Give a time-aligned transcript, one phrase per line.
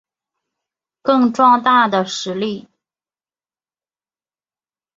[1.03, 2.67] 更壮大的实力